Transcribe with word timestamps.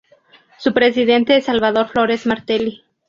Su 0.57 0.73
presidente 0.73 1.37
es 1.37 1.45
Salvador 1.45 1.87
Flores 1.89 2.25
Martelli. 2.25 2.81